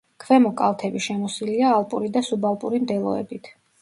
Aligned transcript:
ქვემო 0.23 0.51
კალთები 0.61 1.01
შემოსილია 1.07 1.67
ალპური 1.75 2.09
და 2.17 2.25
სუბალპური 2.31 2.81
მდელოებით. 2.87 3.53